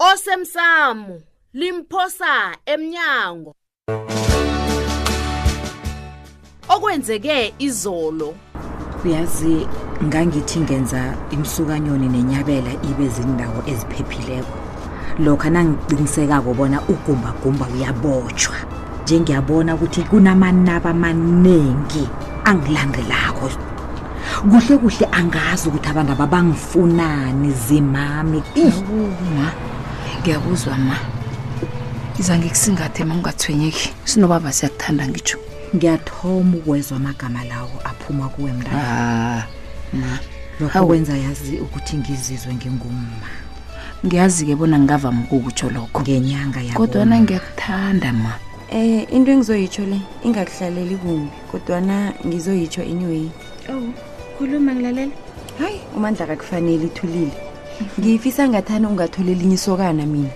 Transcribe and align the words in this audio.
osemsamo 0.00 1.20
limphosa 1.52 2.56
emnyango 2.72 3.52
okwenzeke 6.74 7.36
izolo 7.66 8.28
uyazi 9.04 9.56
ngangithi 10.04 10.58
ngenza 10.64 11.04
imsukanyoni 11.36 12.08
nenyabela 12.08 12.72
ibe 12.90 13.06
zindawo 13.16 13.60
eziphephileko 13.72 14.56
lokho 15.24 15.48
nangicinisekako 15.54 16.50
bona 16.58 16.78
ugumbagumba 16.92 17.64
uyabotshwa 17.74 18.56
njengiyabona 19.04 19.70
ukuthi 19.76 20.02
kunamanaba 20.10 20.90
amaningi 20.96 22.04
angilandelako 22.48 23.48
kuhle 24.50 24.74
kuhle 24.82 25.06
angazi 25.20 25.64
ukuthi 25.68 25.88
abantu 25.92 26.12
ababangifunani 26.16 27.48
zimami 27.64 28.38
ma 29.36 29.48
ngiyakuzwa 30.20 30.74
ma 30.86 30.96
ngiza 32.12 32.32
ngikusingathe 32.38 33.00
ma 33.08 33.12
ungathwenyeki 33.18 33.86
sinobaba 34.10 34.48
siyakuthanda 34.52 35.04
ngitsho 35.08 35.36
ngiyathoma 35.76 36.52
ukwezwa 36.60 36.94
amagama 37.00 37.40
lawo 37.48 37.76
aphuma 37.88 38.26
kuwe 38.32 38.50
mndala 38.56 38.82
ah. 38.92 39.42
lokho 40.60 40.80
kwenza 40.88 41.14
yazi 41.24 41.52
ukuthi 41.64 41.94
ngizizwe 42.00 42.52
ngingumma 42.58 43.08
ngiyazi-ke 44.06 44.52
bona 44.60 44.76
ngingavama 44.78 45.20
ukukutsho 45.24 45.66
lokho 45.72 45.96
ngenyanga 46.04 46.60
kodwana 46.76 47.14
ngiyakuthanda 47.24 48.08
ma 48.22 48.32
eh 48.76 49.08
into 49.16 49.28
engizoyitsho 49.32 49.82
le 49.88 49.98
ingakuhlaleli 50.26 50.96
kumbi 51.00 51.28
kodwana 51.50 51.94
ngizoyitsho 52.26 52.80
anyway 52.92 53.24
oh 53.72 53.88
khuluma 54.36 54.70
ngilalela 54.76 55.12
hayi 55.60 55.78
umandla 55.96 56.24
kakufanele 56.28 56.84
ithulile 56.92 57.32
ngiyifisa 57.98 58.48
ngathani 58.48 58.86
ungathole 58.86 59.32
elinye 59.32 59.54
isokana 59.54 60.06
mina 60.06 60.28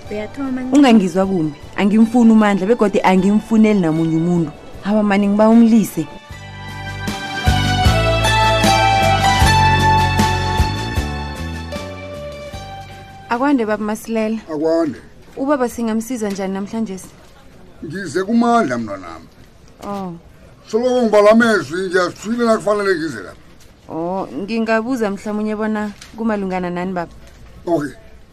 ungangizwa 0.73 1.27
kumbi 1.27 1.55
angimfuni 1.77 2.33
umandla 2.33 2.67
begode 2.67 3.01
angimfuneli 3.05 3.81
namunye 3.81 4.17
umuntu 4.17 4.51
aba 4.85 5.03
mani 5.03 5.29
ngiba 5.29 5.49
umlise 5.49 6.07
akwande 13.29 13.67
baba 13.67 13.85
masilela 13.85 14.39
akwande 14.55 14.99
ubaba 15.37 15.69
singamsiza 15.69 16.31
njani 16.31 16.55
namhlanje 16.55 16.99
ngize 17.85 18.23
kumandla 18.25 18.79
mna 18.79 18.97
nami 18.97 19.27
oh 19.89 20.13
soloko 20.69 21.03
ngibalamezwi 21.03 21.87
ngiyasithwile 21.89 22.45
nakufanele 22.47 22.95
ngize 22.99 23.21
lapa 23.21 23.39
oh 23.89 24.29
ngingabuza 24.43 25.11
mhlawumunye 25.11 25.57
bona 25.57 25.91
kumalungana 26.17 26.71
nani 26.71 26.93
baba 26.93 27.13
okay 27.67 27.93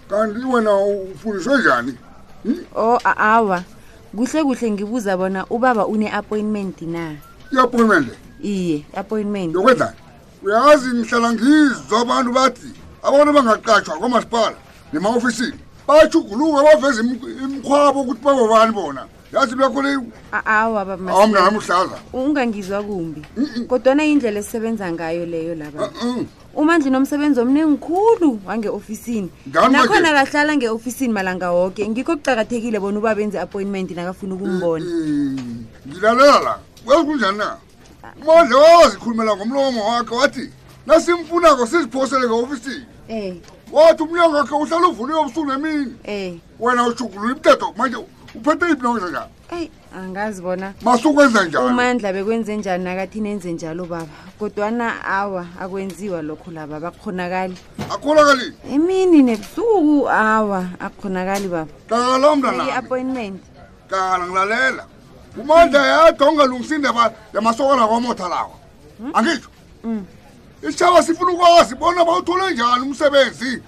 kanti 0.09 0.45
wena 0.45 0.77
ufundiswe 0.85 1.57
njani 1.57 1.95
hmm? 2.43 2.65
oh 2.75 2.99
awa 3.03 3.63
kuhle 4.15 4.43
kuhle 4.43 4.71
ngibuza 4.71 5.17
bona 5.17 5.45
ubaba 5.49 5.87
une-appointment 5.87 6.81
na 6.83 7.15
i-appointment 7.51 8.11
iye 8.43 8.85
appointment 8.95 9.53
yokwenzani 9.55 9.95
uyazi 10.43 10.89
ngihlala 10.95 11.31
ngizwa 11.33 11.97
abantu 12.03 12.29
bathi 12.35 12.67
abantu 13.07 13.29
abangaqatshwa 13.31 13.95
kwamasipala 13.99 14.55
nema-ofisini 14.93 15.59
bajuguluka 15.87 16.59
baveze 16.63 17.01
imkhwabo 17.43 18.01
ukuthi 18.01 18.23
babobani 18.23 18.71
bona 18.75 19.01
yazi 19.33 19.55
lwakho 19.55 19.81
leyo 19.81 20.03
awa 20.45 20.85
baba 20.85 21.03
mna 21.27 21.39
nami 21.45 21.57
uhlaza 21.57 21.97
ungangizwa 22.13 22.83
kumbi 22.83 23.21
kodwana 23.69 24.03
indlela 24.05 24.39
esebenza 24.39 24.91
ngayo 24.91 25.25
leyo 25.25 25.55
laba 25.55 25.87
umandlini 26.55 26.97
omsebenzi 26.97 27.39
omnengikhulu 27.39 28.39
wange-ofisini 28.45 29.29
nakhona 29.71 30.19
akahlala 30.19 30.55
nge-ofisini 30.57 31.13
malanga 31.13 31.51
woke 31.51 31.87
ngikho 31.89 32.15
kucakathekile 32.17 32.79
bona 32.79 32.97
uba 32.99 33.15
benze 33.15 33.37
i-appointment 33.37 33.91
nakafuna 33.91 34.35
ukumbona 34.35 34.83
eh, 34.85 35.37
eh, 35.37 35.55
ngilalela 35.87 36.59
kwekunjani 36.85 37.37
na 37.37 37.49
umandle 38.21 38.55
wawazikhulumela 38.55 39.35
ngomlomo 39.37 39.85
wakhe 39.89 40.15
wathi 40.15 40.49
nasimfunako 40.85 41.65
siziphosele 41.67 42.27
nge-ofisini 42.27 42.85
um 43.09 43.15
eh. 43.15 43.33
wathi 43.71 44.03
umnyango 44.03 44.35
wakhe 44.35 44.55
uhlala 44.55 44.87
uvuniwe 44.87 45.19
obusuku 45.19 45.45
nemini 45.45 45.95
um 46.07 46.39
wena 46.59 46.87
ushugulula 46.87 47.33
imthetho 47.35 47.73
manje 47.77 47.97
uphethe 48.35 48.65
iphi 48.65 48.81
nokenzanjani 48.83 49.31
angazi 49.95 50.41
bona 50.41 50.73
masukwenze 50.81 51.39
njani 51.45 51.65
umandla 51.65 52.13
bekwenze 52.13 52.55
njani 52.55 52.83
nakathi 52.83 53.21
nenze 53.21 53.51
njalo 53.53 53.85
baba 53.85 54.07
kodwana 54.39 55.05
awa 55.05 55.45
akwenziwa 55.59 56.21
lokho 56.21 56.51
laba 56.51 56.79
bakhonakali 56.79 57.57
akhonakali 57.93 58.53
emini 58.71 59.21
nebusuku 59.23 60.09
awa 60.09 60.69
akhonakali 60.79 61.47
baba 61.47 61.67
qala 61.89 62.31
umntana 62.31 62.75
appointment 62.75 63.41
qala 63.89 64.25
ngilalela 64.27 64.83
umandla 65.37 65.87
yakho 65.87 66.23
ongalungisi 66.27 66.75
indaba 66.75 67.11
yamasokana 67.33 67.87
kwamotha 67.87 68.27
lawa 68.29 68.55
hmm? 68.97 69.11
angitsho 69.15 69.49
hmm. 69.83 70.05
isishaba 70.63 71.03
sifuna 71.03 71.31
ukwazi 71.31 71.75
bona 71.75 72.05
bawuthole 72.05 72.51
njani 72.53 72.81
umsebenzi 72.83 73.61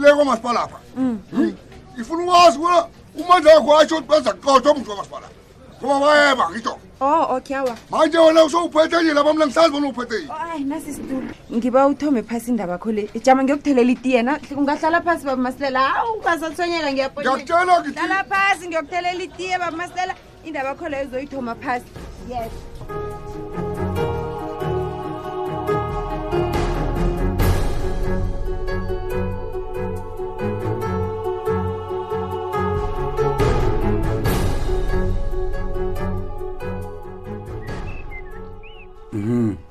le 0.00 0.14
kwamasipalapha 0.14 0.78
hmm. 0.96 1.54
ifuna 2.00 2.22
ukwazi 2.24 2.58
bona 2.58 2.86
umandla 3.18 3.50
yakho 3.52 3.78
atsho 3.78 4.00
benza 4.00 4.32
qotho 4.32 4.72
umntu 4.72 4.86
kwamasipalapha 4.90 5.37
kubabayeba 5.80 6.50
ngitho 6.50 6.74
o 7.00 7.06
oh, 7.06 7.24
okay 7.38 7.56
awa 7.56 7.74
manje 7.90 8.18
wena 8.18 8.44
usowuphethekile 8.44 9.20
abamla 9.20 9.46
ngihlazi 9.46 9.70
bona 9.72 9.86
uwuphethekile 9.86 10.32
oh, 10.32 10.52
ayi 10.52 10.64
nasi 10.64 10.92
situlo 10.92 11.30
ngiba 11.54 11.86
uthome 11.86 12.22
phasi 12.22 12.50
indaba 12.50 12.78
kho 12.78 12.90
le 12.92 13.02
ijama 13.14 13.44
ngiyokuthelela 13.44 13.90
itiye 13.92 14.22
na 14.22 14.38
ungahlala 14.56 15.00
phasi 15.02 15.24
baba 15.24 15.42
masilela 15.42 15.80
hawu 15.80 16.12
ungasathonyeka 16.18 16.92
ngiyaphasi 16.92 18.66
ngiyokuthelela 18.68 19.22
itiye 19.24 19.58
baba 19.58 19.76
masilela 19.76 20.14
indaba 20.44 20.74
kho 20.74 20.88
leyo 20.88 21.06
uzoyithoma 21.06 21.54
phasi 21.54 21.86
yes 22.30 22.52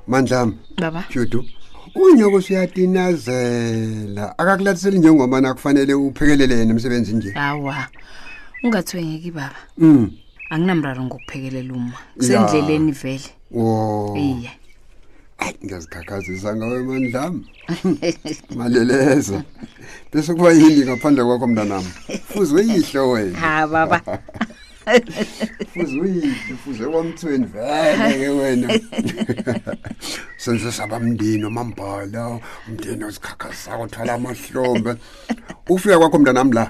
mandlami 0.08 0.56
baba 0.80 1.04
judu 1.14 1.44
unyoko 1.94 2.36
usuyatinazela 2.36 4.38
akakulathiseli 4.38 4.98
njengobana 4.98 5.54
kufanele 5.54 5.94
uphekelele 5.94 6.54
yena 6.58 6.70
emsebenzi 6.72 7.12
nje 7.12 7.30
hawa 7.30 7.86
ungathwengeki 8.64 9.30
baba 9.30 9.56
um 9.78 9.86
mm. 9.88 10.10
anginamraro 10.50 11.02
ngokuphekelela 11.04 11.72
uma 11.74 11.92
kusendleleni 12.16 12.84
yeah. 12.90 12.96
vele 13.02 13.28
wo 13.50 13.68
iye 14.26 14.50
ayi 15.38 15.54
ngiyazikhakhazisa 15.64 16.56
ngawe 16.56 16.80
mandlami 16.88 17.44
maleleza 18.56 19.42
bese 20.12 20.34
kuba 20.34 20.52
yini 20.52 20.82
ngaphandle 20.86 21.24
kwakho 21.24 21.46
mntanam 21.46 21.84
uzeyihle 22.40 23.00
wena 23.12 23.38
ha 23.38 23.66
baba 23.66 24.00
fuze 25.74 26.00
uyihle 26.00 26.56
fuze 26.64 26.82
ewamthweni 26.84 27.46
veleke 27.52 28.28
wena 28.28 28.68
senze 30.42 30.72
saba 30.72 30.98
mndini 31.00 31.44
amambhala 31.46 32.40
umndini 32.68 33.04
ozikhakhazayo 33.04 33.82
othwala 33.82 34.12
amahlombe 34.14 34.92
ufika 35.68 35.98
kwakho 35.98 36.18
mntanami 36.18 36.52
la 36.52 36.64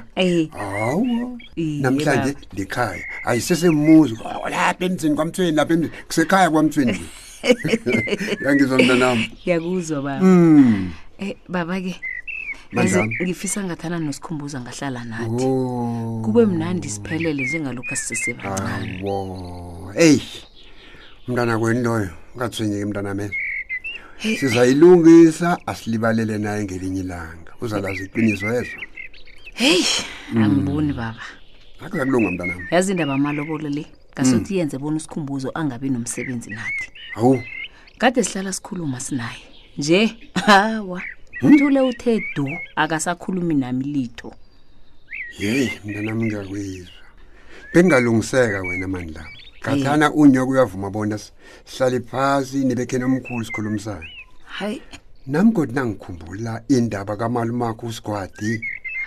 hawu 0.58 1.40
namhlanje 1.56 2.30
ndikhaya 2.52 3.04
hayi 3.24 3.40
sesemuzi 3.40 4.14
lapha 4.24 4.74
emzini 4.84 5.14
kwamthweni 5.16 5.52
lapha 5.56 5.74
emzini 5.74 5.92
kusekhaya 6.06 6.50
kwamthweni 6.50 7.00
yangizwa 8.44 8.78
mntanami 8.78 9.30
ngiyakuzwa 9.42 10.02
baba 10.02 10.18
hmm. 10.18 10.92
eh, 11.18 11.36
baba-ke 11.48 11.86
mm. 11.86 11.88
eh, 11.88 12.17
ngifisa 13.24 13.64
ngathana 13.64 13.98
nosikhumbuza 13.98 14.60
ngahlala 14.60 15.00
nathi 15.04 15.44
kube 16.24 16.44
mnandi 16.46 16.88
siphelele 16.92 17.42
njengalokhu 17.48 17.90
asisesebancaneo 17.92 19.94
eyi 19.96 20.20
umntana 21.28 21.52
kweni 21.60 21.80
loyo 21.82 22.08
ungathwenyeke 22.34 22.84
mntana 22.84 23.14
mele 23.14 23.36
sizayilungisa 24.40 25.58
asilibalele 25.66 26.38
naye 26.38 26.64
ngelinye 26.64 27.00
ilanga 27.00 27.52
uzalazi 27.60 28.04
iqiniso 28.04 28.46
yezo 28.54 28.70
heyi 29.54 29.84
hmm. 30.32 30.42
angiboni 30.44 30.92
baba 30.92 31.22
akuza 31.80 32.04
kulunga 32.06 32.30
mntanam 32.30 32.60
yazi 32.70 32.90
indaba 32.92 33.14
amalobolo 33.14 33.68
le 33.68 33.84
ngasothi 34.12 34.48
hmm. 34.52 34.58
yenze 34.58 34.76
bona 34.78 34.96
usikhumbuzo 34.96 35.48
angabi 35.54 35.90
nomsebenzi 35.90 36.50
nathi 36.50 36.86
hawu 37.14 37.42
kade 37.98 38.24
sihlala 38.24 38.52
sikhuluma 38.52 39.00
sinaye 39.00 39.38
nje 39.78 40.00
hawa 40.46 41.02
Ntule 41.42 41.80
hmm? 41.80 41.88
uthe 41.88 42.22
du 42.36 42.58
akasakhulumi 42.76 43.54
nami 43.54 43.84
litho. 43.84 44.32
Hey, 45.36 45.70
mina 45.84 46.02
nami 46.02 46.24
ngiyakuzwa. 46.24 46.86
Bengalungiseka 47.74 48.60
wena 48.60 48.88
mandla. 48.88 49.26
Kathana 49.62 50.12
unyoko 50.12 50.50
uyavuma 50.52 50.90
bona 50.90 51.18
sihlale 51.64 52.00
phansi 52.00 52.64
nebekhene 52.64 53.04
omkhulu 53.04 53.44
sikhulumisana. 53.44 54.02
Hayi. 54.44 54.82
Nami 55.26 55.52
kodwa 55.52 55.74
nangikhumbula 55.74 56.62
indaba 56.68 57.16
kamalumakho 57.16 57.86
usigwadi. 57.86 58.60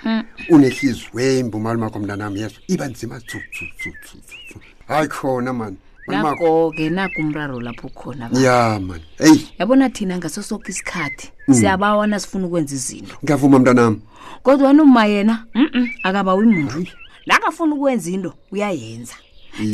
Mhm. 0.04 0.24
Unehlizwe 0.50 1.40
imbu 1.40 1.60
malumakho 1.60 2.00
mntanami 2.00 2.42
yeso 2.42 2.62
iba 2.68 2.86
nzima 2.88 3.20
tsu 3.20 3.38
tsu 3.54 3.66
tsu 3.78 3.92
tsu. 4.04 4.58
Hayi 4.88 5.08
khona 5.08 5.54
man. 5.54 5.78
ngakho 6.10 6.74
ke 6.76 6.90
nakumraro 6.90 7.62
lapho 7.62 7.86
khona 7.94 8.26
ba 8.32 8.40
ya 8.40 8.80
man 8.80 9.02
hey 9.20 9.38
yabona 9.60 9.90
thina 9.94 10.18
ngaso 10.18 10.42
sokho 10.44 10.70
isikhathi 10.70 11.30
mm. 11.48 11.54
siyabawana 11.54 12.18
sifuna 12.20 12.48
ukwenza 12.48 12.74
izinto 12.76 13.16
ngiyavuma 13.24 13.60
mntana 13.60 13.82
nami 13.82 14.00
kodwa 14.44 14.74
noma 14.74 15.06
yena 15.06 15.46
mhm 15.56 15.86
akaba 16.04 16.36
uyimuntu 16.36 16.88
nakafuna 17.26 17.76
ukwenza 17.76 18.10
into 18.12 18.34
uyayenza 18.52 19.16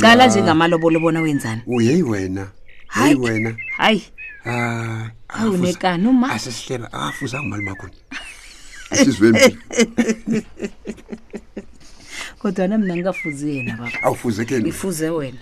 cala 0.00 0.26
nje 0.26 0.42
ngamalobolo 0.42 1.00
bona 1.00 1.20
wenzani 1.20 1.62
uyeyi 1.66 2.02
wena 2.02 2.48
hayi 2.88 3.14
wena 3.14 3.56
hayi 3.76 4.02
Ah, 4.50 5.10
uneka 5.44 5.98
noma 5.98 6.32
asihlela 6.32 6.92
afuza 6.92 7.40
ngimali 7.42 7.62
makhona 7.64 7.92
asizweni 8.90 9.58
kodwa 12.40 12.68
nami 12.68 12.86
nangafuzi 12.88 13.56
yena 13.56 13.76
baba 13.76 14.02
awufuzekeni 14.02 14.68
ifuze 14.68 15.10
wena 15.10 15.38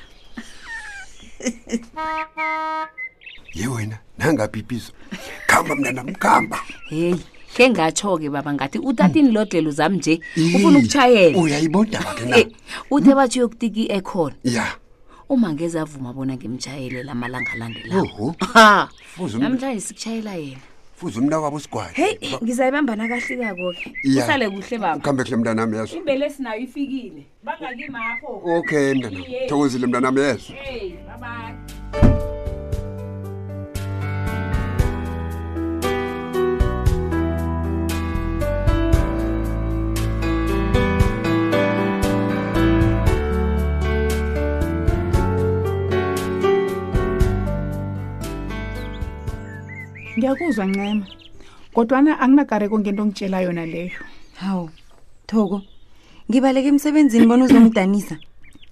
ye 3.54 3.66
wena 3.66 3.98
nangaphiphizo 4.18 4.92
kuhamba 5.46 5.74
mnanam 5.76 6.08
kuhamba 6.22 6.58
heyi 6.90 7.16
khe 7.54 7.64
ngatsho-ke 7.74 8.28
baba 8.34 8.50
ngathi 8.54 8.78
utatini 8.78 9.28
hmm. 9.28 9.36
lodlelo 9.36 9.70
zam 9.78 9.92
nje 9.94 10.14
ufuna 10.54 10.78
ukutshayela 10.78 11.38
uyayibodaake 11.42 12.24
na 12.30 12.36
eh, 12.38 12.46
uthe 12.94 13.10
hmm. 13.10 13.16
batsho 13.18 13.38
yokutiki 13.40 13.82
ekhona 13.96 14.36
ya 14.56 14.66
uma 15.28 15.48
ngeze 15.52 15.78
avuma 15.80 16.10
bona 16.16 16.34
ngimtshayele 16.36 17.02
lamalanga 17.02 17.50
alandelayo 17.54 18.26
namhlanje 19.40 19.80
sikutshayela 19.86 20.32
yena 20.42 20.62
fuze 20.96 21.20
umna 21.20 21.38
wabo 21.40 21.56
usigwade 21.56 21.90
hey, 21.94 22.16
ba... 22.32 22.38
ngizayibamba 22.42 22.96
nakahlikako-ke 22.96 23.92
yeah. 24.02 24.24
usale 24.26 24.48
kuhle 24.50 24.78
baba 24.78 25.00
kuhambe 25.00 25.24
kuhle 25.24 25.36
mntana 25.36 25.60
nami 25.62 25.76
yezo 25.76 25.96
imbele 25.96 26.26
esinayo 26.26 26.60
ifikile 26.64 27.22
bangakimapho 27.44 28.30
okay 28.56 28.94
mntana 28.94 29.20
thokozile 29.48 29.86
mntana 29.86 30.06
nami 30.08 30.20
yezo 30.20 30.52
hey, 30.52 30.96
ngiyakuzwa 50.16 50.64
ncema 50.72 51.04
kodwana 51.76 52.10
anginagareko 52.24 52.80
ngento 52.80 53.02
ongitshela 53.04 53.38
yona 53.44 53.66
leyo 53.68 53.92
hawu 54.40 54.70
thoko 55.28 55.60
ngibaleke 56.30 56.68
emsebenzini 56.72 57.28
bona 57.28 57.44
uzomdanisa 57.44 58.16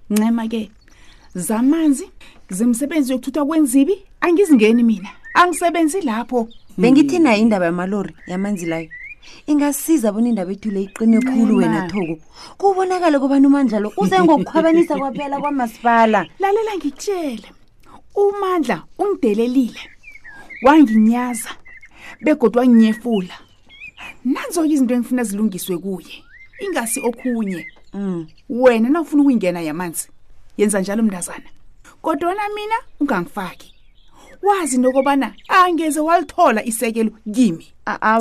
ncema 0.08 0.48
ke 0.48 0.72
zamanzi 1.36 2.06
zemsebenzi 2.48 3.12
yokuthuthwa 3.12 3.44
kwenzibi 3.46 3.94
angizingeni 4.24 4.82
mina 4.88 5.10
angisebenzi 5.36 6.00
lapho 6.00 6.48
bengithi 6.80 7.18
nayo 7.20 7.40
indaba 7.44 7.68
yamalori 7.68 8.16
yamanzi 8.26 8.64
layo 8.66 8.88
ingasiza 9.46 10.12
bona 10.16 10.28
indaba 10.32 10.48
ethu 10.52 10.72
le 10.72 10.88
iqine 10.88 11.20
khulu 11.20 11.60
wena 11.60 11.88
thoko 11.92 12.16
kubonakale 12.56 13.18
kubani 13.20 13.46
umandla 13.46 13.78
lo 13.84 13.92
uze 14.00 14.16
ngokukhwabanisa 14.16 14.96
kwaphela 14.96 15.36
kwamasipala 15.40 16.20
lalela 16.40 16.72
ngikutshele 16.80 17.48
umandla 18.22 18.82
ungidelelile 18.98 19.92
wanginyaza 20.64 21.48
begodwa 22.20 22.66
nginyefula 22.66 23.34
nanzoke 24.24 24.68
izinto 24.72 24.94
engifuna 24.94 25.24
zilungiswe 25.24 25.78
kuye 25.78 26.14
ingasi 26.64 27.00
okhunye 27.00 27.66
um 27.92 28.26
wena 28.48 28.88
nawufuna 28.88 29.22
ukuyingena 29.22 29.60
yamanzi 29.60 30.08
yenza 30.56 30.80
njalo 30.80 31.02
mntazana 31.02 31.44
kodwana 32.02 32.40
mina 32.54 32.74
ungangifaki 33.00 33.74
wazi 34.42 34.76
into 34.76 34.88
yokobana 34.88 35.34
angeze 35.48 36.00
walithola 36.00 36.64
isekelo 36.64 37.10
kimi 37.34 37.66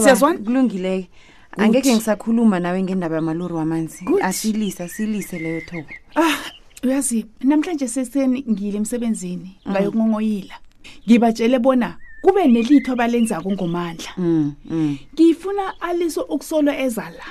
siyazwan 0.02 0.44
kulungileke 0.44 1.10
angeke 1.58 1.96
ngisakhuluma 1.96 2.60
nawe 2.60 2.84
ngendaba 2.84 3.16
yamaluri 3.16 3.54
wamanzi 3.54 4.06
asilise 4.22 4.84
asilise 4.84 5.40
leyo 5.40 5.62
thobo 5.62 5.90
ah 6.16 6.38
uyazi 6.84 7.26
namhlanje 7.44 7.88
seseni 7.88 8.44
ngile 8.52 8.78
emsebenzini 8.78 9.50
mm. 9.66 9.72
ngayokunqonqoyila 9.72 10.54
ngibatshele 11.08 11.60
bona 11.60 11.96
kube 12.24 12.48
nelitho 12.48 12.92
abalenzako 12.94 13.52
ngomandla 13.52 14.12
ngifuna 15.14 15.64
mm, 15.64 15.72
mm. 15.72 15.72
aliso 15.80 16.22
ukusolo 16.24 16.72
ezala 16.72 17.26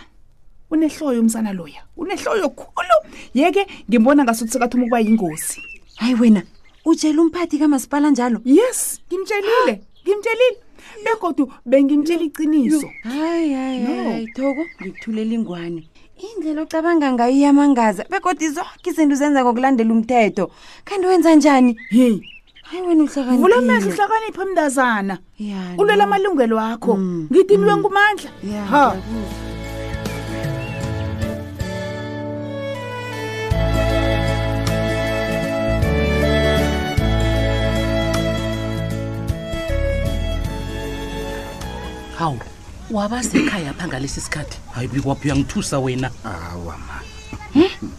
unehloyo 0.71 1.21
umsana 1.21 1.53
loya 1.53 1.83
unehloyo 1.97 2.49
khulu 2.51 2.97
yeke 3.35 3.67
ngimbona 3.89 4.25
ngasuthi 4.25 4.53
sekathuma 4.53 4.83
ukuba 4.85 5.01
yingozi 5.01 5.63
hayi 5.97 6.15
wena 6.15 6.43
utshela 6.85 7.23
umphathi 7.23 7.59
kamasipala 7.59 8.11
njalo 8.11 8.39
yes 8.45 9.01
ngimtshelile 9.09 9.81
ngimtshelile 10.05 10.59
begodwa 11.05 11.49
bengimtshela 11.67 12.23
iciniso 12.25 12.91
hayi 13.03 13.53
hayihayi 13.57 14.27
no. 14.27 14.33
thoko 14.37 14.63
ngikuthulela 14.83 15.33
ingwane 15.35 15.83
indlela 16.37 16.63
ocabanga 16.69 17.09
ngayo 17.17 17.33
iyamangaza 17.41 18.05
begodwa 18.13 18.49
zonke 18.57 18.87
izinto 18.93 19.15
zenza 19.17 19.41
ngokulandela 19.43 19.93
umthetho 19.97 20.51
khanti 20.85 21.07
wenza 21.09 21.33
njani 21.35 21.73
hey 21.89 22.21
hayi 22.73 22.83
wena 22.89 23.05
uhlakaniphi 23.05 23.43
vula 23.43 23.57
amehlo 23.57 23.91
uhlakaniphi 23.91 24.45
mndazana 24.49 25.19
ulwela 25.79 26.05
amalungelo 26.05 26.59
akho 26.61 26.97
mm. 26.97 27.29
ngithi 27.33 27.57
nibe 27.57 27.73
mm. 27.73 27.79
ngumandla 27.79 28.31
ha 28.71 28.97
hawu 42.19 42.39
wabasekhaya 42.91 43.73
pha 43.79 43.85
ngalesi 43.89 44.21
sikhathi 44.21 44.59
hayi 44.75 44.89
bikwaphi 44.89 45.27
uyangithusa 45.29 45.79
wena 45.81 46.09
awa 46.25 46.75
ma 46.87 46.97
hmm? 47.55 47.91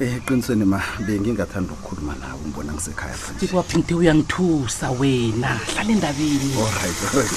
eqinisweni 0.00 0.64
ma 0.64 0.80
bengingathanda 1.06 1.72
ukukhuluma 1.72 2.12
nawe 2.20 2.40
umbona 2.44 2.70
ngisekhaya 2.76 3.16
manje 3.16 3.48
ngithe 3.78 3.94
uyangithusa 3.96 4.86
wena 5.00 5.48
hlala 5.72 5.90
endabeni 5.96 6.48
allright 6.62 6.98
allright 7.08 7.34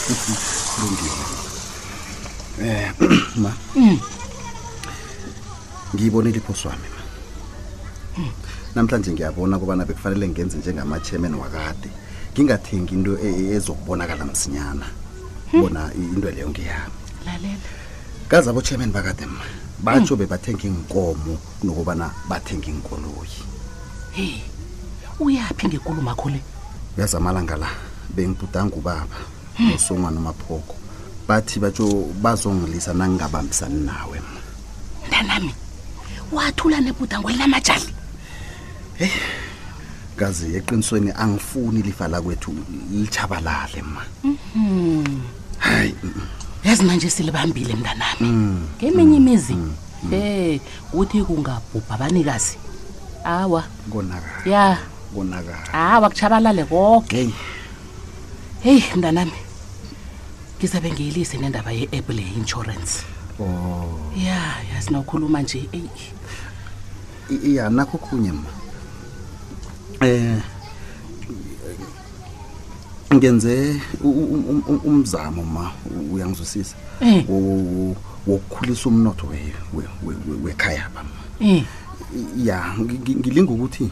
lungile 0.82 1.24
eh 2.64 2.88
ma 3.44 3.52
mm. 3.80 3.98
ngiyibonile 5.96 6.38
iphoso 6.44 6.66
wami 6.68 6.88
ma 6.96 7.02
mm. 8.20 8.32
namhlanje 8.76 9.10
ngiyabona 9.16 9.56
kubana 9.60 9.86
bekufanele 9.88 10.26
ngenze 10.28 10.56
njengama-chairman 10.60 11.34
wakade 11.40 11.88
ngingathengi 12.36 12.92
into 12.94 13.16
e-, 13.18 13.36
e-, 13.40 13.52
ezokubonakala 13.56 14.24
msinyana 14.28 14.86
hmm. 15.52 15.62
bona 15.64 15.88
into 15.96 16.28
leyo 16.32 16.50
ngiyami 16.52 16.92
lalela 17.26 17.66
kaze 18.28 18.50
abo-chairman 18.52 18.92
bakade 18.92 19.24
ma 19.32 19.44
batsho 19.84 20.14
mm. 20.16 20.20
bebathenga 20.22 20.64
inkomo 20.70 21.32
kunokubana 21.60 22.06
bathenga 22.30 22.68
inkoloyi 22.72 23.40
hey 24.16 24.36
uyaphi 25.20 25.66
ngekulumakho 25.68 26.28
le 26.36 26.42
uyazi 26.98 27.16
amalanga 27.18 27.56
la 27.58 27.70
bengibhudanga 28.16 28.76
ubaba 28.76 29.18
mm. 29.60 29.72
osongwa 29.76 30.12
nomaphoko 30.12 30.76
bathi 31.28 31.60
batsho 31.64 31.86
bazongilisa 32.24 32.92
nangingabambisani 32.94 33.80
nawe 33.90 34.18
ndanami 35.08 35.54
wathula 36.32 36.82
nebhudango 36.82 37.30
elinamajali 37.30 37.90
hey 39.00 39.16
kazi 40.20 40.46
eqinisweni 40.58 41.12
angifuni 41.24 41.82
lifa 41.88 42.06
lakwethu 42.12 42.52
lichabalale 42.92 43.82
ma 43.82 44.04
mm 44.24 44.36
-hmm. 44.56 45.06
hayi 45.58 45.96
yazi 46.64 46.84
manje 46.84 47.10
silibambile 47.10 47.76
mntanami 47.76 48.28
ngeminye 48.78 49.18
imizi 49.18 49.56
eh 50.12 50.60
uthi 50.94 51.20
kungabhubha 51.24 51.94
abanikazi 51.96 52.56
awa 53.24 53.64
konakala 53.92 54.42
ya 54.46 54.66
konakala 55.16 55.72
hawa 55.72 56.08
kuchabalale 56.10 56.64
konke 56.66 57.30
hey 58.64 58.80
mntanami 58.96 59.36
ngizabe 60.60 60.92
ngiyilise 60.92 61.38
nendaba 61.38 61.72
ye-app 61.72 62.10
le 62.10 62.24
insurance 62.40 62.92
oh 63.40 64.14
ya 64.26 64.40
yazi 64.72 64.92
nokhuluma 64.92 65.42
nje 65.44 65.68
eyi 65.72 67.56
ya 67.56 67.70
nakho 67.70 67.98
kunye 67.98 68.32
ma 68.32 68.50
eh 70.08 70.40
ngenze 73.16 73.82
umzamo 74.86 75.42
ma 75.44 75.72
uyangizwisisa 76.14 76.76
eh. 77.02 77.26
wokukhulisa 78.28 78.90
umnotho 78.90 79.26
wekhaya 80.46 80.86
ba 80.94 81.02
ma 81.04 81.14
eh. 81.48 81.62
ya 82.38 82.60
ngilinga 83.10 83.52
ukuthi 83.52 83.90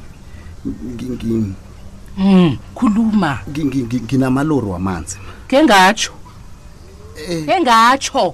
hmm, 2.17 2.50
khuluma 2.77 3.39
nginamaloro 3.50 4.69
wamanzi 4.77 5.17
ma 5.25 5.31
ke 5.50 5.63
ngatsho 5.65 6.12
eh. 7.29 7.41
ke 7.50 7.55
ngatsho 7.65 8.33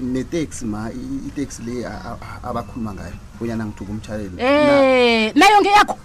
neteksi 0.00 0.64
ma 0.64 0.88
iteksi 1.28 1.60
le 1.68 1.84
abakhuluma 2.42 2.94
ngayo 2.96 3.16
uyana 3.44 3.66
ngithuka 3.68 3.92
umtshayeli 3.92 4.36
eh 4.40 5.32
nayo 5.36 5.60
ngeyakho 5.60 5.96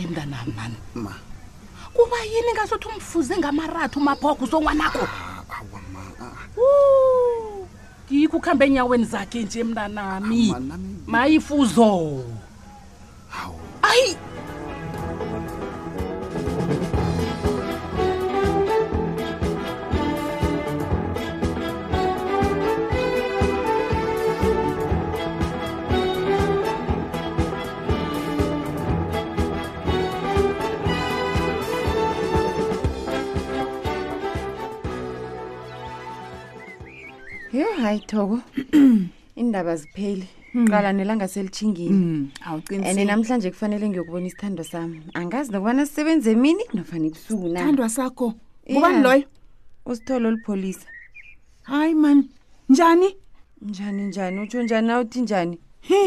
hayi 0.00 0.08
mntanam 0.12 0.46
mani 0.56 0.74
ma 0.94 1.14
kuba 1.94 2.18
yini 2.24 2.52
ngase 2.56 2.74
uthi 2.74 2.88
umfuze 2.88 3.34
ngamarathu 3.36 4.00
umaphoko 4.00 4.44
usongwanakho 4.44 5.04
ah, 5.04 6.32
ngikho 8.12 8.36
ukuhambe 8.36 8.64
enyaweni 8.68 9.04
zakhe 9.12 9.38
nje 9.44 9.60
mntanami 9.68 10.42
mayifuzo 11.12 11.90
hayi 37.90 38.00
thoko 38.06 38.40
iindaba 39.40 39.72
zipheli 39.80 40.26
hmm. 40.52 40.66
qala 40.72 40.90
nelanga 40.98 41.26
selithingini 41.28 41.90
hmm, 41.90 42.28
and 42.86 43.00
namhlanje 43.10 43.50
kufanele 43.50 43.88
ngiyokubona 43.90 44.26
isithando 44.26 44.64
sami 44.64 44.98
angazi 45.20 45.50
nokubana 45.54 45.82
sisebenza 45.88 46.28
emini 46.36 46.64
nofana 46.76 47.04
ebusuku 47.10 47.46
nathandwa 47.54 47.88
sakho 47.96 48.34
ubani 48.76 49.00
loyo 49.04 49.24
usithole 49.90 50.28
olupholisa 50.28 50.86
hayi 51.62 51.94
mani 51.94 52.30
njani 52.68 53.16
njani 53.62 54.02
njani 54.06 54.40
utsho 54.40 54.62
njani 54.62 54.86
na 54.86 55.00
uthi 55.00 55.20
njani 55.20 55.58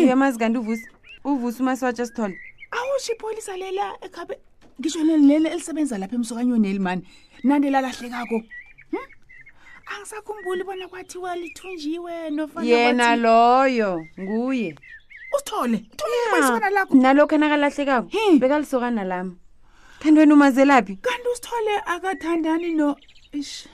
uyamazi 0.04 0.40
kanti 0.40 0.60
uvusi 0.60 0.86
uvusi 1.26 1.62
umasiwatsha 1.62 2.06
sithole 2.06 2.36
awutsho 2.72 3.14
ipholisa 3.14 3.58
lela 3.58 3.92
ekhabe 4.06 4.40
ngisho 4.80 5.04
lela 5.04 5.50
elisebenza 5.52 5.98
lapha 5.98 6.16
emsokanyoneli 6.16 6.80
mani 6.80 7.04
nandelalahlekako 7.44 8.42
angisakhumbuli 9.86 10.64
bona 10.64 10.88
kwathiwa 10.88 11.36
lithunjiwe 11.36 12.30
nofana 12.30 12.68
yena 12.72 13.08
loyo 13.16 13.92
nguye 14.20 14.70
usithole 15.36 15.78
ithulebasibana 15.94 16.70
lakho 16.76 16.94
nalokho 17.04 17.36
enakalahlekako 17.36 18.08
bekalisokana 18.42 19.04
lami 19.12 19.34
kanti 20.00 20.20
wena 20.20 20.34
umazelaphi 20.34 20.94
kanti 21.06 21.28
usithole 21.34 21.74
akathandani 21.94 22.70
no 22.80 22.96
ish 23.40 23.68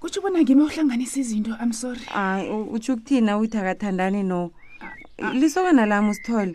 kutsho 0.00 0.20
bona 0.22 0.38
ngime 0.42 0.62
uhlanganisa 0.62 1.16
izinto 1.20 1.52
i'm 1.62 1.72
sorry 1.72 2.02
hayi 2.14 2.46
utsho 2.74 2.94
ukuthina 2.94 3.38
uthi 3.38 3.56
akathandani 3.58 4.22
no 4.22 4.52
ah, 4.82 4.94
ah. 5.26 5.32
lisokana 5.34 5.86
lami 5.90 6.10
usithole 6.10 6.54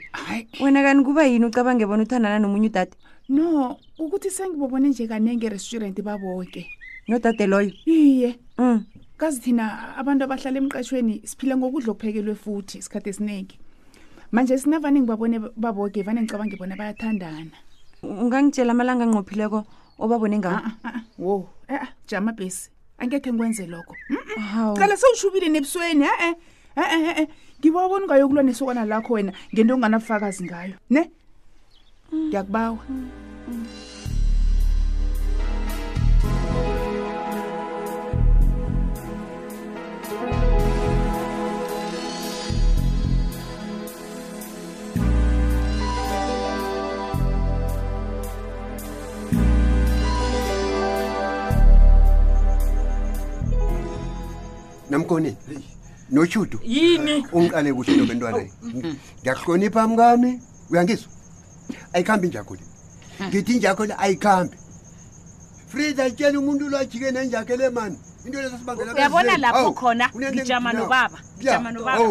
wena 0.63 0.80
kani 0.84 1.04
kuba 1.04 1.24
yini 1.28 1.46
ucabange 1.46 1.86
bona 1.86 2.04
uthandana 2.04 2.40
nomunye 2.40 2.68
udade 2.72 2.96
no 3.36 3.78
ukuthi 4.00 4.30
sengibobone 4.32 4.88
nje 4.90 5.08
kanenge 5.08 5.50
restaurant 5.50 6.01
baboke 6.01 6.63
nodade 7.08 7.48
loyo 7.48 7.72
iye 7.88 8.39
um 8.58 8.84
kazi 9.17 9.41
thina 9.41 9.96
abantu 9.98 10.25
abahlala 10.25 10.58
emqeshweni 10.62 11.22
siphila 11.25 11.58
ngokudla 11.58 11.89
okuphekelwe 11.93 12.36
futhi 12.36 12.77
isikhathi 12.81 13.10
esiningi 13.10 13.58
manje 14.31 14.58
sinavaningi 14.58 15.08
babone 15.10 15.38
baboke 15.58 16.01
vane 16.05 16.20
ngicabange 16.22 16.55
bona 16.58 16.75
bayathandana 16.77 17.51
ungangitshela 18.03 18.72
amalanga 18.74 19.03
anqophileko 19.05 19.60
obabone 19.98 20.38
ngawo 20.39 20.58
ah, 20.58 20.74
ah, 20.86 20.88
ah. 20.98 21.01
wo 21.17 21.50
ea 21.70 21.81
eh, 21.86 21.89
jama 22.08 22.31
besi 22.38 22.70
angekhe 22.98 23.29
ngikwenze 23.29 23.65
lokho 23.67 23.93
cala 24.77 24.93
mm, 24.93 24.93
mm. 24.93 24.98
sewushubile 25.01 25.50
nebusweni 25.50 26.05
e-e 26.05 26.29
eh, 26.29 26.36
e-e 26.77 27.22
eh, 27.22 27.27
ngiba 27.62 27.89
bona 27.89 28.05
ungayokulwa 28.05 28.43
nesokwana 28.43 28.86
lakho 28.86 29.13
wena 29.13 29.34
ngento 29.53 29.74
onganabufakazi 29.74 30.43
ngayo 30.46 30.74
ne 30.89 31.01
ngiyakubawa 32.27 32.77
mm. 32.89 32.96
mm. 33.48 33.53
mm. 33.53 33.91
namkoni 54.92 55.36
nochudo 56.12 56.60
yini 56.64 57.24
ungiqale 57.32 57.74
kuhle 57.74 57.96
lo 57.98 58.06
bentwana 58.06 58.38
oh, 58.38 58.48
mm. 58.64 58.96
ngiyakuhlonipha 59.22 59.88
mkami 59.88 60.40
uyangizwa 60.70 61.10
ayikhambi 61.94 62.28
njakho 62.28 62.56
le 62.56 62.62
hmm. 63.18 63.28
ngithi 63.28 63.56
njakho 63.58 63.86
le 63.86 63.94
ayikhambi 63.98 64.58
frida 65.68 66.12
tshela 66.12 66.40
umuntu 66.40 66.70
lo 66.70 66.78
ajike 66.78 67.12
nenjakho 67.12 67.56
le 67.56 67.70
mani 67.70 68.00
into 68.26 68.42
le 68.42 68.50
sasibangelauyabona 68.50 69.38
lapho 69.38 69.72
khona 69.72 70.10
ngijama 70.32 70.74
nobaba 70.74 71.20
ngijama 71.38 71.72
nobaba 71.72 72.06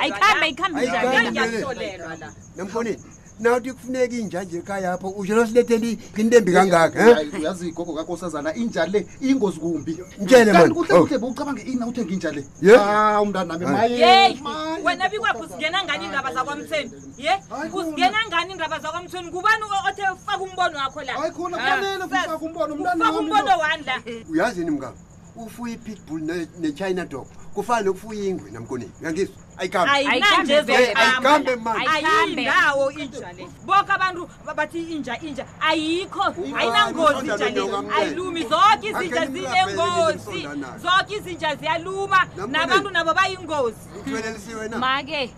ayikhambi 0.00 0.80
ayikhambi 0.80 1.30
njani 1.30 1.64
namkonini 2.56 3.00
nawuthi 3.40 3.72
kufuneka 3.72 4.14
inja 4.16 4.42
nje 4.44 4.58
ekhayapho 4.58 5.08
ushelo 5.08 5.46
siletheli 5.46 5.98
intembi 6.16 6.52
kangaka 6.52 7.22
uyazi 7.38 7.72
gogo 7.72 7.92
kakosazana 7.94 8.54
inja 8.54 8.86
le 8.86 9.06
ingozi 9.20 9.58
kumbi 9.60 9.98
njeleani 10.20 10.74
kuhle 10.74 10.94
kuhle 10.98 11.16
oh. 11.16 11.18
bowucabange 11.20 11.62
inauthenga 11.62 12.12
inja 12.14 12.30
le 12.30 12.44
ah, 12.78 13.20
umntani 13.22 13.48
nami 13.48 13.66
wena 14.84 15.08
bikwakho 15.08 15.38
uzingena 15.46 15.84
ngani 15.84 16.04
indaba 16.04 16.32
zakwamthweni 16.34 16.90
ye 17.18 17.32
kuzingena 17.72 18.18
ngani 18.28 18.52
indaba 18.52 18.78
zakwamthweni 18.78 19.28
ngubani 19.28 19.64
othe 19.88 20.02
ufaka 20.14 20.44
umbono 20.44 20.78
wakho 20.78 21.02
lafaka 21.02 22.32
ah, 22.32 22.38
umbono 22.38 23.58
wani 23.58 23.84
la 23.86 24.00
uyazi 24.30 24.58
yini 24.60 24.70
mngaba 24.70 24.94
ufuye 25.36 25.74
i-pitbull 25.74 26.22
nechina 26.60 27.04
dog 27.04 27.26
kufana 27.54 27.80
nokufuya 27.82 28.24
ingwe 28.24 28.50
namkoneni 28.50 28.92
uyangizwa 29.00 29.43
ayikambe 29.58 30.74
ayindawo 31.94 32.90
inja 32.90 33.32
le 33.32 33.46
boke 33.66 33.92
abantu 33.92 34.28
bathi 34.56 34.82
inja 34.92 35.18
inja 35.20 35.46
ayikho 35.60 36.22
ayinangozi 36.58 37.26
inja 37.28 37.48
le 37.50 37.62
ayilumi 37.98 38.42
zoke 38.42 38.88
izinja 38.90 39.26
zinengozi 39.26 40.40
zoke 40.82 41.14
izinja 41.16 41.56
ziyaluma 41.56 42.26
nabantu 42.46 42.90
nabo 42.90 43.14
bayingozi 43.14 43.80
make 44.78 45.30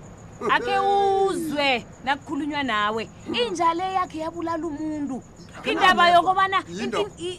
ake 0.50 0.78
uzwe 0.78 1.86
nakukhulunywa 2.04 2.62
nawe 2.62 3.02
inja 3.46 3.74
le 3.74 3.88
yakhe 3.96 4.18
yabulala 4.20 4.66
umuntu 4.68 5.16
indaba 5.66 6.04
yokobana 6.10 6.62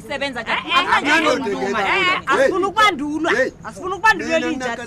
isebenza 0.00 0.40
njaniafuna 0.44 2.66
ukubandulwa 2.68 3.30
asifuna 3.66 3.92
ukubandulwelnjalo 3.96 4.82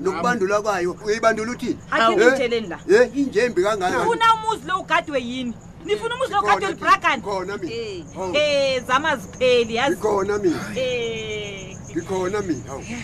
nokubandulwa 0.00 0.56
kwayo 0.64 0.92
uyayibandula 1.06 1.50
uthini 1.52 1.78
akinjeleni 1.90 2.68
la 2.72 2.78
injembi 3.20 3.60
kangafuna 3.64 4.24
umuzi 4.34 4.64
lo 4.68 4.74
ugadwe 4.80 5.18
yini 5.28 5.54
nifuna 5.84 6.14
umuzi 6.14 6.32
lokhade 6.32 6.64
olibrakanikona 6.66 7.52
mina 7.58 8.40
e 8.42 8.80
zama 8.86 9.10
zipheli 9.20 9.72
yazikona 9.78 10.34
mina 10.42 10.64
ngikhona 11.90 12.38
eh. 12.40 12.44
mina 12.46 12.68
hawu 12.70 12.94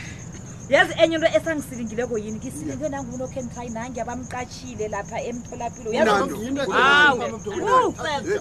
yazi 0.69 0.93
enye 1.03 1.15
into 1.15 1.27
esangisilingileko 1.27 2.19
yini 2.19 2.39
ngisilingwe 2.39 2.89
nangumuntu 2.89 3.25
okhe 3.25 3.43
ntry 3.43 3.69
nange 3.75 4.01
abamqatshile 4.01 4.89
lapha 4.89 5.19
emtholapilo 5.21 5.91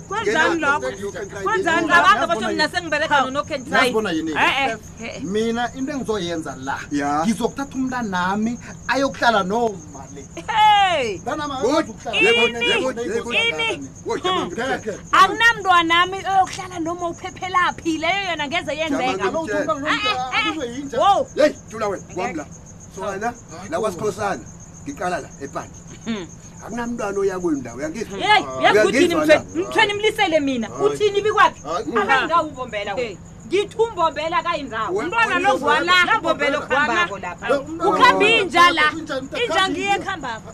kwenzani 0.08 0.62
lokokwenzaningabanga 0.62 2.26
bosho 2.28 2.48
mina 2.50 2.70
sengibelekanonokhe 2.74 3.56
ntryee 3.58 4.78
mina 5.22 5.64
into 5.78 5.92
engizoyenza 5.96 6.52
la 6.66 6.78
ngizokuthatha 7.26 7.76
umnta 7.78 8.02
nami 8.02 8.60
ayokuhlala 8.88 9.44
noma 9.44 10.04
le 10.16 10.22
akunamntwanami 15.22 16.18
oyokuhlala 16.28 16.80
noma 16.80 17.10
uphephelaphi 17.10 17.98
leyo 18.04 18.22
yona 18.30 18.48
ngeze 18.48 18.74
yenzeka 18.80 19.32
kwami 22.18 22.34
la 22.38 22.46
so 22.96 23.02
hmm. 23.02 23.10
ah, 23.10 23.12
wena 23.12 23.34
la 23.70 23.80
kwasikhosana 23.80 24.44
ngiqala 24.84 25.18
la 25.24 25.30
epandle 25.42 26.28
akunamntwana 26.66 27.18
oyakwenu 27.22 27.58
ndawo 27.60 27.78
uyangizwamthweni 27.78 29.94
mlisele 29.94 30.40
mina 30.40 30.68
uthini 30.86 31.22
bikwaphi 31.22 31.62
akangawumbombela 32.02 32.92
ngithi 33.48 33.76
umbombela 33.84 34.38
kayindawo 34.46 34.92
umntwana 35.00 35.36
lovalambombela 35.46 36.58
khambako 36.68 37.16
lapha 37.24 37.48
ukhambe 37.90 38.28
inja 38.42 38.66
la 38.78 38.86
inja 39.44 39.64
ngiye 39.70 39.96
khambako 40.06 40.50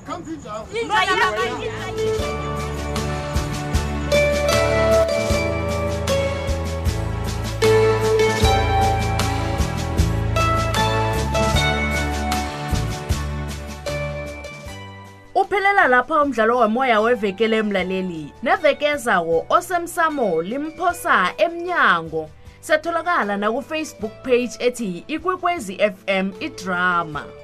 Siphelela 15.74 15.88
lapha 15.88 16.22
umdlalo 16.22 16.58
womoya 16.60 17.00
wevekele 17.02 17.58
emlaleli. 17.58 18.34
Neveke 18.44 18.86
ezawo 18.86 19.46
osemsamo 19.50 20.42
limphosa 20.44 21.34
emnyango. 21.38 22.30
Setholakala 22.62 23.38
na 23.38 23.50
ku 23.52 23.62
Facebook 23.62 24.14
page 24.24 24.54
ethi 24.60 25.04
Ikwekwezi 25.08 25.78
FM 25.82 26.32
iDrama. 26.40 27.43